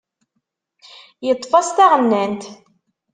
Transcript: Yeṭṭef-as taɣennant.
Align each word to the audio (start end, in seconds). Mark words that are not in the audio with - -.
Yeṭṭef-as 1.25 1.69
taɣennant. 1.77 2.43